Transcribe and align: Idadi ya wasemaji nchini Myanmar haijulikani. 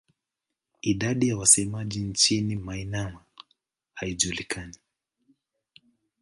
Idadi 0.81 1.27
ya 1.27 1.37
wasemaji 1.37 1.99
nchini 1.99 2.55
Myanmar 2.55 3.19
haijulikani. 3.93 4.77